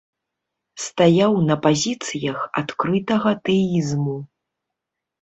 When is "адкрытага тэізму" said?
2.65-4.21